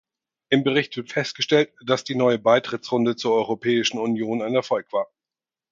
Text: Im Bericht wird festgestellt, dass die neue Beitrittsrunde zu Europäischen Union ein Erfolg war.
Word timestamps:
Im 0.49 0.63
Bericht 0.63 0.97
wird 0.97 1.11
festgestellt, 1.11 1.71
dass 1.85 2.03
die 2.03 2.15
neue 2.15 2.39
Beitrittsrunde 2.39 3.15
zu 3.15 3.31
Europäischen 3.33 3.99
Union 3.99 4.41
ein 4.41 4.55
Erfolg 4.55 4.91
war. 4.91 5.07